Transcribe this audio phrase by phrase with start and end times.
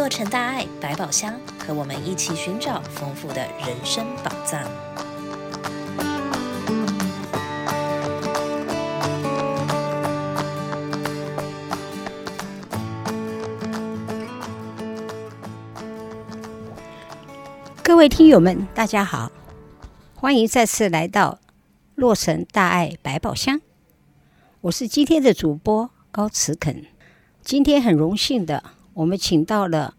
[0.00, 4.64] 洛城大爱百宝箱，和我们一起寻找丰富的人生宝藏。
[17.82, 19.30] 各位听友们，大家好，
[20.14, 21.38] 欢迎再次来到
[21.94, 23.60] 洛城大爱百宝箱。
[24.62, 26.86] 我是今天的主播高慈肯。
[27.42, 29.94] 今天很荣幸的，我们请到了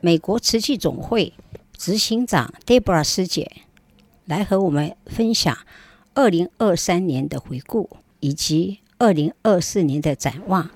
[0.00, 1.32] 美国瓷器总会
[1.76, 3.50] 执行长 Debra 师姐，
[4.26, 5.56] 来和我们分享
[6.14, 7.88] 二零二三年的回顾
[8.20, 10.70] 以及二零二四年的展望。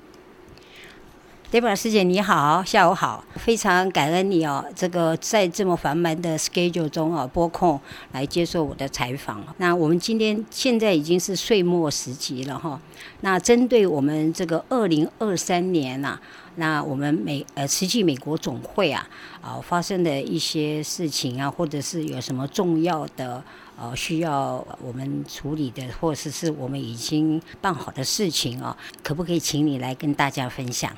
[1.51, 7.81] Debra 师姐你好，下午好，非常感恩你哦，这个在这么繁忙的 schedule 中啊，拨空
[8.13, 9.43] 来接受我的采访。
[9.57, 12.79] 那我们今天现在已经是岁末时集了哈，
[13.23, 16.21] 那针对我们这个二零二三年呐、啊，
[16.57, 19.09] 那我们美呃慈济美国总会啊
[19.41, 23.43] 啊发生的一些事情啊，或者是有什么重要的
[23.81, 30.93] 呃需要我们处理的，或者是我们已经办好的事情啊，可不可以请你来跟大家分享？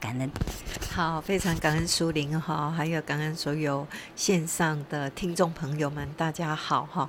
[0.00, 0.30] 感恩，
[0.90, 7.08] 好，非常感恩苏玲哈，还有感恩所有线上的听众朋友们，大家好哈。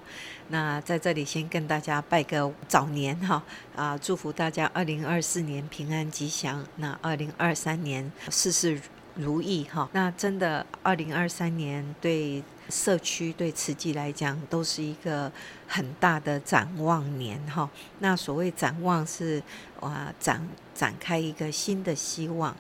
[0.50, 3.42] 那在这里先跟大家拜个早年哈
[3.73, 8.80] 啊，祝福大家二零二四年平安吉祥，那二零二三年事事
[9.16, 9.89] 如意哈。
[9.94, 15.31] 那真的二零二三年对社区对慈济来讲都是一个
[15.67, 17.69] 很大的展望年哈。
[18.00, 19.44] 那所谓展望是
[19.81, 22.55] 哇展展开一个新的希望。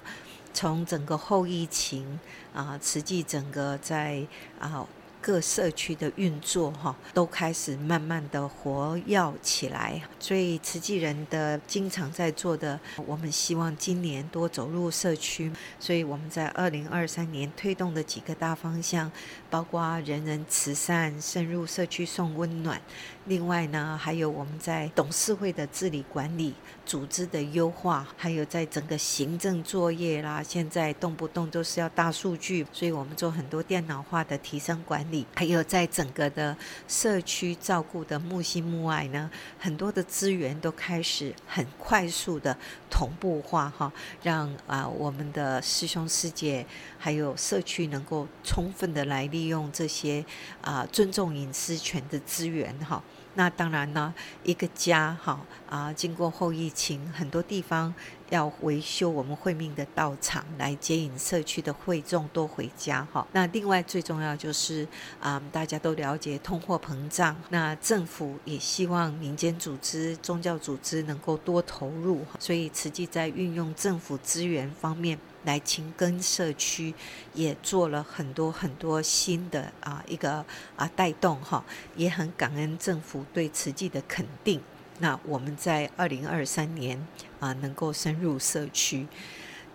[0.53, 2.19] 从整个后疫情
[2.53, 4.21] 啊，慈济整个在
[4.59, 4.85] 啊
[5.21, 10.01] 各社区的运作哈，都开始慢慢的活跃起来。
[10.19, 15.51] 所以慈济人的经常在做的，我们希望今年多走入社区。
[15.79, 19.11] 所以我们在二零二三年推动的几个大方向，
[19.49, 22.81] 包括人人慈善、深入社区送温暖。
[23.25, 26.55] 另外呢，还有我们在董事会的治理管理、
[26.85, 39.29] 组织的优化，还有在整个行政作业啦，现在动不动都是要大数据，所以我们做很多电脑化的提升管理，还有在整个的社区照顾的木心木爱呢，
[39.59, 42.57] 很多的资源都开始很快速的
[42.89, 43.93] 同步化哈，
[44.23, 46.65] 让啊我们的师兄师姐
[46.97, 50.25] 还有社区能够充分的来利用这些
[50.59, 53.01] 啊尊重隐私权的资源哈。
[53.35, 57.93] 那当然呢，一个家哈啊，经过后疫情，很多地方
[58.29, 63.25] 要维修我们会命的道场，来接引社区的会众多回家哈。
[63.31, 64.85] 那另外最重要就是
[65.19, 75.17] 啊，大家都了解通货膨胀，那政府也希望民间组织、宗教组织能够多投入，所以慈济在运用政府资源方面。
[75.43, 76.93] 来勤耕社区，
[77.33, 81.63] 也做了很多很多新的啊一个啊带动哈，
[81.95, 84.61] 也很感恩政府对慈济的肯定。
[84.99, 87.07] 那我们在二零二三年
[87.39, 89.07] 啊能够深入社区。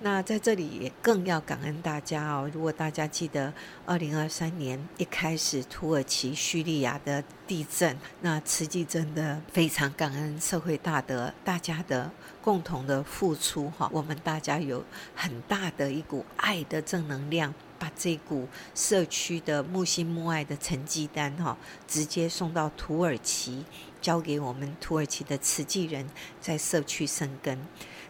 [0.00, 2.50] 那在这里也更要感恩大家哦！
[2.52, 3.52] 如果大家记得，
[3.86, 12.10] 二零二三年一开始土耳其叙利亚的地震，那慈济真的非常感恩社会大德大家的
[12.42, 21.56] 共同的付出哈，我们大家有很大的一股爱的正能量，把这股社区的慕心慕爱的成绩单哈，
[21.88, 23.64] 直接送到土耳其，
[24.06, 26.08] 交给我们土耳其的慈济人
[26.40, 27.58] 在社区生根。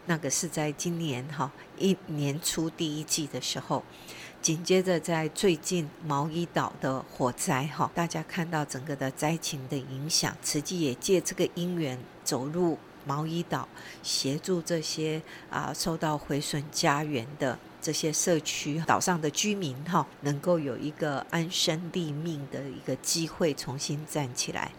[0.04, 3.82] 那个是在今年哈一年初第一季的时候，
[4.42, 12.76] 紧接着在最近毛伊岛的火灾哈，大家看到整个的灾情的影响，慈济也借这个因缘走入
[13.06, 13.66] 毛伊岛，
[14.02, 24.72] 协助这些啊受到毁损家园的这些社区岛上的居民哈，能够有一个安身立命的一个机会，重新站起来。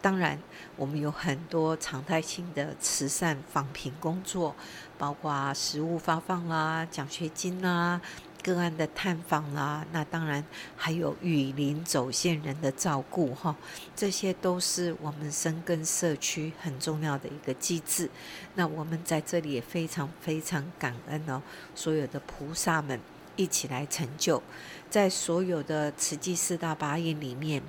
[0.00, 0.38] 当然，
[0.76, 4.54] 我们有很多常态性的慈善访贫工作，
[4.96, 8.00] 包括食物发放啦、奖学金啦、
[8.42, 9.86] 个案的探访啦。
[9.92, 10.44] 那当然
[10.76, 13.54] 还有雨林走线人的照顾哈，
[13.94, 18.10] 这些都是我们深耕社区很重要的一个机制。
[18.54, 21.40] 那我们在这里也非常非常感恩哦，
[21.74, 22.98] 所有的菩萨们
[23.36, 24.42] 一起来成就，
[24.90, 27.62] 在所有的慈济四大八愿里面。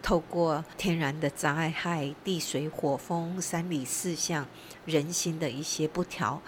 [0.00, 4.46] 透过天然的灾害、地水火风三理四象、
[4.86, 6.40] 人心的一些不调，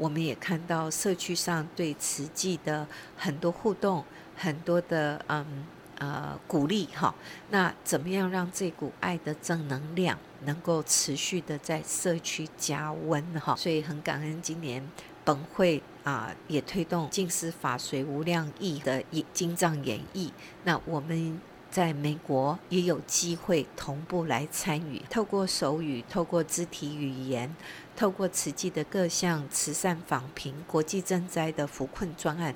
[0.00, 2.86] 我们也看到社区上对慈济的
[3.18, 4.02] 很多互动、
[4.34, 5.66] 很多的嗯
[5.98, 7.14] 呃鼓励哈。
[7.50, 13.54] 那怎么样让这股爱的正能量能够持续的在社区加温哈？
[13.54, 14.82] 所以很感恩今年
[15.22, 19.04] 本会啊也推动净思法随无量义的
[19.34, 20.30] 经藏演绎。
[20.64, 21.38] 那我们
[21.70, 27.54] 在美国也有机会同步来参与，透过手语，透过肢体语言，
[27.96, 32.54] 透过慈济的各项慈善访贫、国际赈灾的扶困专案，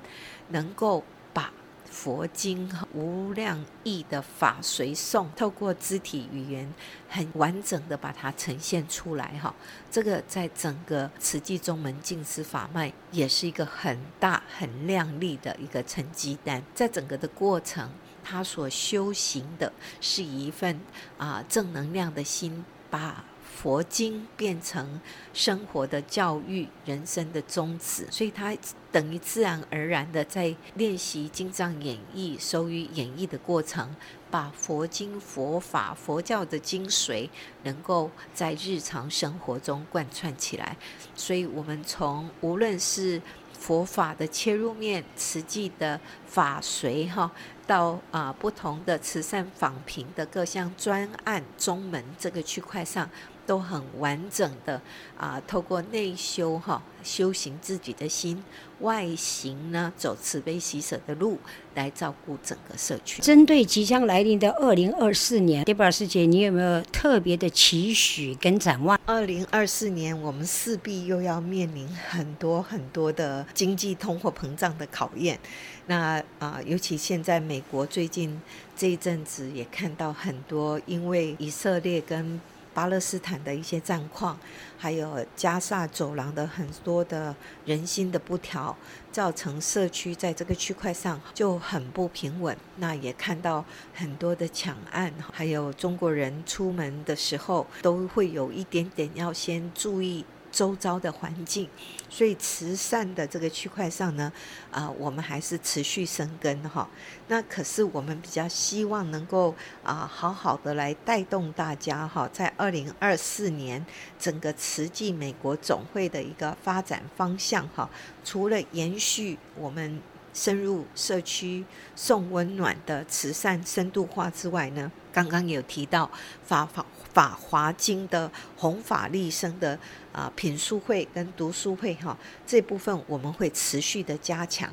[0.49, 1.03] 能够
[1.33, 1.51] 把。
[1.87, 6.73] 佛经无量义的法随诵，透过肢体语言
[7.07, 9.53] 很完整的把它呈现出来哈。
[9.89, 16.61] 这个在整个慈济中门净思法脉也是一个很大很亮丽的一个成绩单。
[16.73, 17.89] 在整个的过程，
[18.25, 20.79] 他所修行的是一份
[21.17, 23.23] 啊正能量的心，把。
[23.55, 24.99] 佛经变成
[25.33, 28.55] 生活的教育、人生的宗旨，所以他
[28.91, 33.95] 等于自然而然的在练习经藏演绎、手语演绎的过程，
[34.29, 37.29] 把佛经、佛法、佛教的精髓
[37.63, 40.75] 能够在日常生活中贯穿起来。
[41.15, 43.21] 所以，我们从无论是
[43.65, 47.31] 佛法的切入面、实际的法随哈，
[47.65, 53.09] 到啊不同的慈善访贫的各项专案、中门这个区块上。
[53.45, 54.81] 都很完整的
[55.17, 58.43] 啊，透过内修哈，修行自己的心，
[58.79, 61.37] 外行呢走慈悲喜舍的路，
[61.75, 63.21] 来照顾整个社区。
[63.21, 68.99] 针对即将来临的二零二四年，Deborah 师姐，你有没有特别的期许跟展望？
[69.05, 75.39] 二零二四年，我们势必又要面临很多很多的经济通货膨胀的考验。
[75.87, 78.41] 那啊，尤其现在美国最近
[78.75, 82.41] 这一阵子也看到很多，因为以色列跟
[82.75, 84.37] 巴勒斯坦的一些战况，
[84.77, 87.33] 还有加萨走廊的很多的
[87.65, 88.75] 人心的不调，
[89.13, 92.55] 造成社区在这个区块上就很不平稳。
[92.75, 93.63] 那也看到
[93.93, 100.25] 很多的抢案，还有中国人出门的时候都会有一点点要先注意。
[100.55, 101.69] 周遭的环境，
[102.09, 104.31] 所以慈善的这个区块上呢，
[104.71, 106.89] 啊、我们还是持续生根哈。
[107.27, 109.53] 那可是我们比较希望能够
[109.83, 113.85] 啊、好好的来带动大家哈，在二零二四年
[114.17, 117.89] 整个慈济美国总会的一个发展方向哈，
[118.23, 119.99] 除了延续我们
[120.33, 121.65] 深入社区
[121.97, 126.09] 送温暖的慈善深度化之外呢，刚刚有提到
[126.45, 126.85] 发放。
[127.15, 129.79] 法华经的弘法利生的
[130.11, 134.69] 啊品书会跟读书会哈，这部分我们会持续的加强。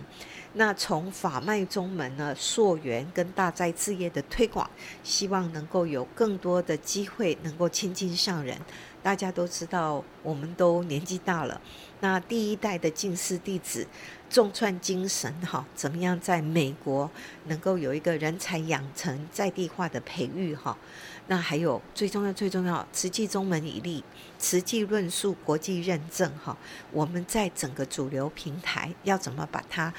[0.54, 4.68] 那从法脉宗门呢溯源跟大斋志业的推广，
[5.04, 8.58] 希望能够有更多的机会能够亲近上人。
[9.04, 11.60] 大家都知道，我们都年纪大了，
[12.00, 13.86] 那第一代的静思弟子。
[14.32, 17.10] 重创精神哈，怎么样在美国
[17.44, 20.74] 能够有一个人才养成在地化的培育哈？
[21.26, 24.02] 那还有最重要最重要，慈济宗门以立，
[24.38, 26.56] 慈济论述国际认证哈。
[26.92, 29.92] 我们在整个主流平台要怎么把它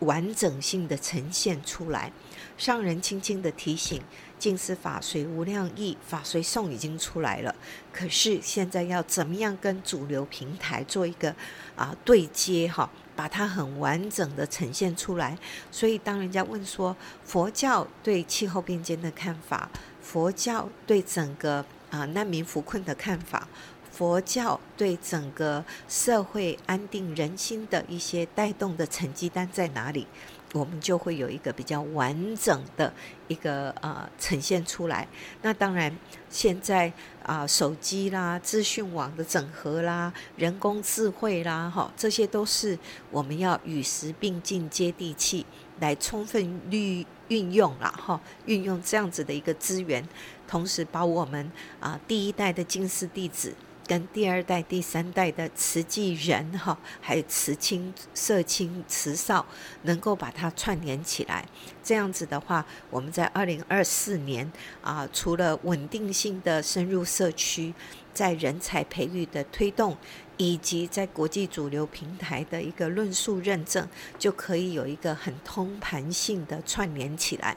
[0.00, 2.12] 完整性的呈现出来？
[2.58, 4.02] 上人轻轻的提醒：
[4.38, 7.54] 近思法随无量意，法随诵已经出来了，
[7.90, 11.34] 可是现在要怎么样跟主流平台做一个
[11.74, 12.90] 啊对接哈？
[13.20, 15.36] 把它很完整的呈现出来，
[15.70, 19.68] 所以当人家问说佛教对气候变迁的看法，
[20.00, 23.46] 佛教对整个啊难民扶困的看法，
[23.92, 30.06] 佛教对整个社会安定人心的一些带动的成绩单在哪里？
[30.52, 32.92] 我们就会有一个比较完整的
[33.28, 35.06] 一个呃呈现出来。
[35.42, 35.96] 那当然，
[36.28, 36.92] 现在
[37.22, 42.76] 啊、手机啦、资讯网的整合啦、人工智慧啦，哈，这些都是
[43.10, 45.46] 我们要与时并进、接地气，
[45.78, 50.04] 来充分运运用啦，哈，运用这样子的一个资源，
[50.48, 53.54] 同时把我们啊、第一代的金丝弟子。
[53.90, 59.44] 跟第二代、第三代的慈济人哈，还有慈亲、社亲、慈少，
[59.82, 61.44] 能够把它串联起来。
[61.82, 64.48] 这样子的话，我们在二零二四年
[64.80, 67.74] 啊，除了稳定性的深入社区，
[68.14, 69.96] 在人才培育的推动，
[70.36, 77.56] 以及在国际主流平台的一个论述认证，就可以有一个很通盘性的串联起来。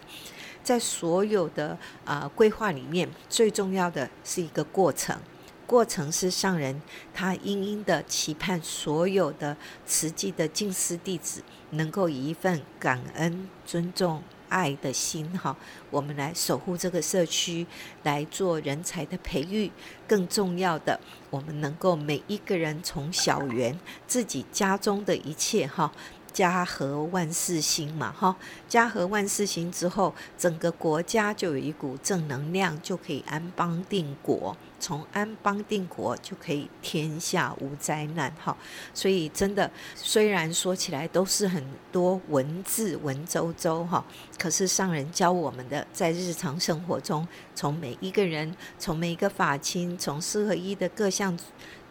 [0.63, 5.15] 在所有的啊规划里面，最重要的是一个过程。
[5.65, 6.82] 过程是上人，
[7.13, 11.41] 他殷殷的期盼所有的慈济的静思弟子
[11.72, 15.55] 能够以一份感恩、尊重、爱的心，哈，
[15.89, 17.65] 我们来守护这个社区，
[18.03, 19.72] 来做人才的培育。
[20.08, 21.00] 更重要的，
[21.32, 25.91] 我们能够每一个人从小园自己家中的一切，哈，
[26.33, 28.35] 家和万事兴嘛，哈，
[28.67, 34.57] 家和万事兴之后，整个国家就有一股正能量，就可以安邦定国。
[34.79, 38.57] 从安邦定国就可以天下无灾难，哈。
[38.93, 44.03] 所以真的，虽然说起来都是很多文字文绉绉，哈，
[44.37, 47.25] 可是上人教我们的，在日常生活中，
[47.55, 51.37] 从每一个人，从每一个法亲，从四合一的各项。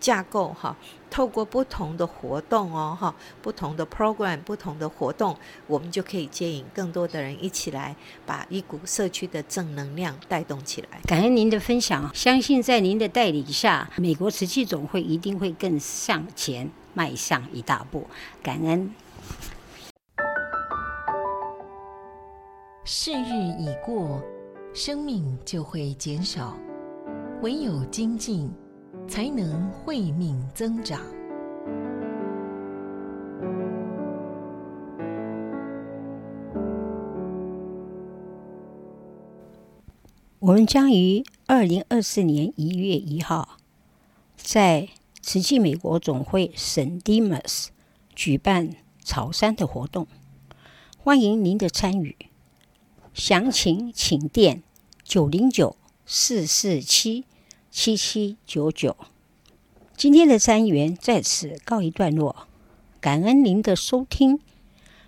[0.03, 0.77] 架构哈，
[1.09, 5.37] 透过不同的活动哦哈，不同的 program，不同的活动，
[5.69, 7.95] 我们就可以接引更多的人一起来，
[8.27, 11.01] 把一股社区的正能量带动起来。
[11.07, 18.05] 感恩您的分享，相信在您的带领下，美国瓷器总会一定会更向前迈向一大步。
[18.43, 18.93] 感恩。
[22.85, 24.21] 世日已过，
[24.75, 26.57] 生命就会减少，
[27.41, 28.53] 唯有精进。
[29.07, 31.01] 才能慧命增长。
[40.39, 43.59] 我们将于二零二四年一月一号
[44.37, 44.89] 在
[45.21, 47.71] 瓷器美国总会圣迪马斯
[48.15, 48.71] 举办
[49.05, 50.09] 潮山的活动，
[50.99, 52.17] 欢迎您的参与。
[53.15, 54.65] 详情请电
[55.05, 57.25] 九零九四四七。
[57.73, 58.95] 七七九九，
[59.97, 62.47] 今天的单元在此告一段落，
[63.01, 64.39] 感恩您的收听，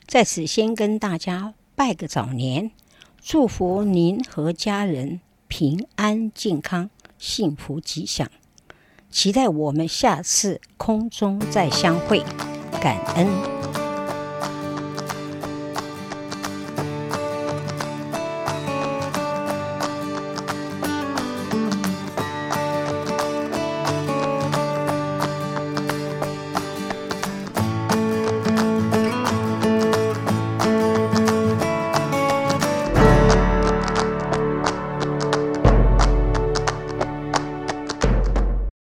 [0.07, 2.71] 在此先跟大家拜个早年，
[3.21, 8.31] 祝福您和家人平安健康、幸福吉祥，
[9.11, 12.21] 期待我们下次空中再相会，
[12.81, 13.54] 感恩。